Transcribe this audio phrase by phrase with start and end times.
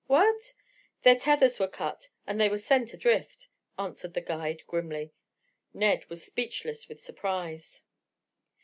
[0.07, 0.55] "What?"
[1.03, 5.13] "Their tethers were cut and they were sent adrift," answered the guide grimly.
[5.75, 7.83] Ned was speechless with surprise.